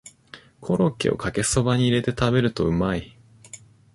[0.61, 3.15] コロッケをかけそばに入れて食べるとうまい